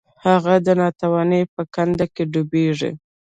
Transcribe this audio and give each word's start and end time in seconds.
هغه 0.25 0.53
د 0.65 0.67
ناتوانۍ 0.81 1.41
په 1.53 1.61
کنده 1.73 2.05
کې 2.13 2.23
ډوبیږي. 2.31 2.91